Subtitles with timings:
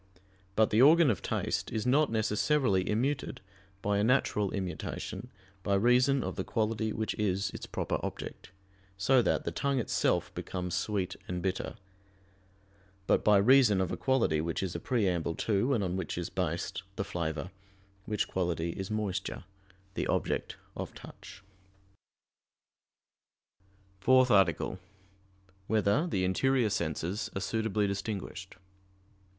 [0.55, 3.37] But the organ of taste is not necessarily immuted
[3.83, 5.29] by a natural immutation
[5.61, 8.49] by reason of the quality which is its proper object,
[8.97, 11.75] so that the tongue itself becomes sweet and bitter:
[13.05, 16.31] but by reason of a quality which is a preamble to, and on which is
[16.31, 17.51] based, the flavor,
[18.07, 19.43] which quality is moisture,
[19.93, 21.43] the object of touch._______________________
[24.03, 24.79] FOURTH ARTICLE [I, Q.
[24.79, 25.67] 78, Art.
[25.67, 28.55] 4] Whether the Interior Senses Are Suitably Distinguished?